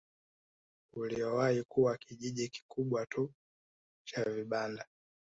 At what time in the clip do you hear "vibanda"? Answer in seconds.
4.23-4.87